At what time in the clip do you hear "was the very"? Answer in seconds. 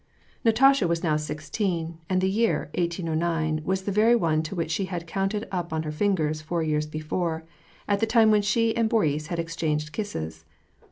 3.63-4.15